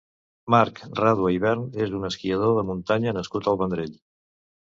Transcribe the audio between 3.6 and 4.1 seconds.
Vendrell.